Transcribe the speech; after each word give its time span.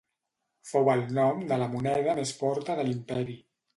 Fou 0.69 0.87
el 0.93 1.03
nom 1.19 1.43
de 1.53 1.59
la 1.65 1.67
moneda 1.75 2.17
més 2.21 2.33
forta 2.41 2.79
de 2.81 2.87
l'imperi. 2.89 3.37